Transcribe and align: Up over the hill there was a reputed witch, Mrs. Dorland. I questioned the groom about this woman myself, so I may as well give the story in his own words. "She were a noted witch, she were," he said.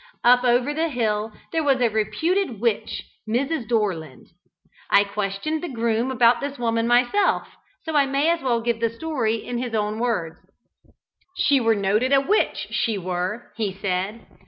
Up 0.23 0.43
over 0.43 0.73
the 0.73 0.89
hill 0.89 1.31
there 1.51 1.63
was 1.63 1.79
a 1.79 1.87
reputed 1.87 2.59
witch, 2.59 3.03
Mrs. 3.29 3.67
Dorland. 3.69 4.29
I 4.89 5.03
questioned 5.03 5.61
the 5.61 5.69
groom 5.69 6.09
about 6.09 6.41
this 6.41 6.57
woman 6.57 6.87
myself, 6.87 7.43
so 7.83 7.95
I 7.95 8.07
may 8.07 8.29
as 8.31 8.41
well 8.41 8.61
give 8.61 8.79
the 8.79 8.89
story 8.89 9.35
in 9.35 9.59
his 9.59 9.75
own 9.75 9.99
words. 9.99 10.37
"She 11.37 11.59
were 11.59 11.73
a 11.73 11.79
noted 11.79 12.15
witch, 12.27 12.69
she 12.71 12.97
were," 12.97 13.51
he 13.55 13.71
said. 13.79 14.25